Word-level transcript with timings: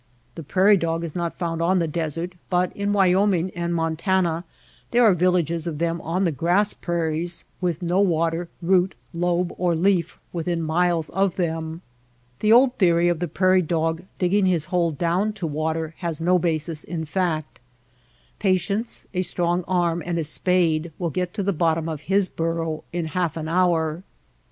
The 0.33 0.41
prairie 0.41 0.77
dog 0.77 1.03
is 1.03 1.15
not 1.15 1.37
found 1.37 1.61
on 1.61 1.77
the 1.77 1.87
desert, 1.87 2.33
but 2.49 2.75
in 2.75 2.91
Wyoming 2.91 3.51
and 3.51 3.71
Montana 3.75 4.45
there 4.89 5.03
are 5.03 5.13
villages 5.13 5.67
of 5.67 5.77
them 5.77 6.01
on 6.01 6.23
the 6.23 6.31
grass 6.31 6.73
prairies, 6.73 7.45
with 7.61 7.83
no 7.83 7.99
water, 7.99 8.49
root, 8.63 8.95
lobe, 9.13 9.53
or 9.59 9.75
leaf 9.75 10.17
within 10.33 10.59
miles 10.63 11.09
of 11.11 11.35
them. 11.35 11.83
The 12.39 12.51
old 12.51 12.79
theory 12.79 13.09
of 13.09 13.19
the 13.19 13.27
prairie 13.27 13.61
dog 13.61 14.01
digging 14.17 14.47
his 14.47 14.65
hole 14.65 14.89
down 14.89 15.33
to 15.33 15.45
water 15.45 15.93
has 15.99 16.19
no 16.19 16.39
basis 16.39 16.83
in 16.83 17.05
fact. 17.05 17.59
Patience, 18.39 19.05
a 19.13 19.21
strong 19.21 19.63
arm 19.67 20.01
and 20.03 20.17
a 20.17 20.23
spade 20.23 20.91
will 20.97 21.11
get 21.11 21.31
to 21.35 21.43
the 21.43 21.53
bottom 21.53 21.87
of 21.87 22.01
his 22.09 22.27
burrow 22.27 22.83
in 22.91 23.05
half 23.05 23.37
an 23.37 23.47
hour. 23.47 24.01